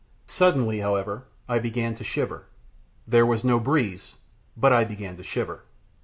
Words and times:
Suddenly, 0.25 0.79
however, 0.79 1.25
I 1.47 1.59
began 1.59 1.93
to 1.93 2.03
shiver. 2.03 2.47
There 3.05 3.23
was 3.23 3.43
no 3.43 3.59
breeze, 3.59 4.15
but 4.57 4.73
I 4.73 4.83
began 4.83 5.15
to 5.17 5.23
shiver. 5.23 5.61